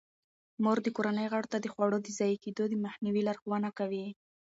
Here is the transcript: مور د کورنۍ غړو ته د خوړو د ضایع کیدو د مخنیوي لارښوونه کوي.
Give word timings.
مور 0.63 0.77
د 0.83 0.87
کورنۍ 0.95 1.27
غړو 1.31 1.51
ته 1.53 1.57
د 1.61 1.65
خوړو 1.73 1.97
د 2.01 2.07
ضایع 2.17 2.37
کیدو 2.43 2.63
د 2.69 2.73
مخنیوي 2.85 3.21
لارښوونه 3.27 3.69
کوي. 3.79 4.05